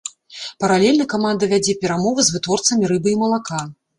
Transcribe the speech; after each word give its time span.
Паралельна 0.63 1.05
каманда 1.13 1.49
вядзе 1.51 1.75
перамовы 1.85 2.19
з 2.29 2.37
вытворцамі 2.37 2.91
рыбы 2.95 3.09
і 3.15 3.17
малака. 3.23 3.63